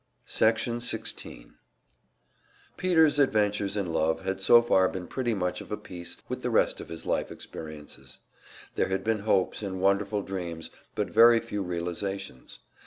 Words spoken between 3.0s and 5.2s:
adventures in love had so far been